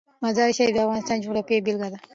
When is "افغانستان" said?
0.83-1.17